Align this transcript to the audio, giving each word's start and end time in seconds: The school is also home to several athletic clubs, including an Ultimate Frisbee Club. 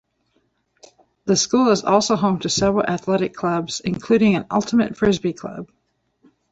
The 1.25 1.35
school 1.35 1.67
is 1.69 1.83
also 1.83 2.15
home 2.15 2.39
to 2.39 2.49
several 2.49 2.83
athletic 2.83 3.35
clubs, 3.35 3.81
including 3.81 4.33
an 4.33 4.47
Ultimate 4.49 4.97
Frisbee 4.97 5.33
Club. 5.33 5.69